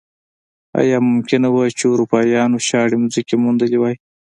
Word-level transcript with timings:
ایا 0.79 0.97
ممکنه 1.09 1.47
وه 1.51 1.65
چې 1.77 1.85
اروپایانو 1.93 2.63
شاړې 2.67 2.97
ځمکې 3.13 3.35
موندلی 3.43 3.77
وای. 3.79 3.95